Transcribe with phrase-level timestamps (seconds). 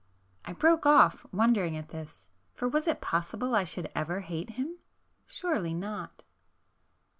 [0.45, 2.27] ..."I broke off, wondering at this.
[2.55, 4.79] For was it possible I should ever hate him?
[5.27, 6.23] Surely not!